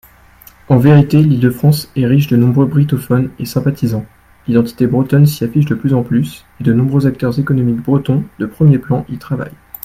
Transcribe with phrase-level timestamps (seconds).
[0.67, 4.07] En vérité, l’Île-de-France est riche de nombreux brittophones et sympathisants;
[4.47, 8.47] l’identité bretonne s’y affiche de plus en plus et de nombreux acteurs économiques bretons de
[8.47, 9.51] premiers plans y travaillent.